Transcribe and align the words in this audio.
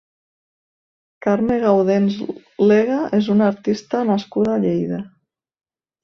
Carme 1.25 1.57
Gaudens 1.63 2.15
Lega 2.71 2.97
és 3.17 3.29
una 3.33 3.49
artista 3.53 4.01
nascuda 4.09 4.55
a 4.55 4.63
Lleida. 4.65 5.03